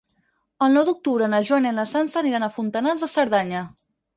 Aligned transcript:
El 0.67 0.71
nou 0.77 0.87
d'octubre 0.87 1.27
na 1.35 1.43
Joana 1.49 1.73
i 1.73 1.75
na 1.81 1.87
Sança 1.91 2.19
aniran 2.25 2.49
a 2.49 2.53
Fontanals 2.57 3.07
de 3.07 3.13
Cerdanya. 3.17 3.63